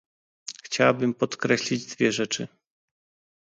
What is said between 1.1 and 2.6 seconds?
podkreślić dwie rzeczy